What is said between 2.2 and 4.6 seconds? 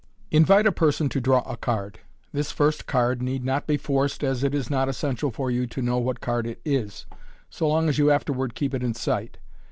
This first card need not be forced, as it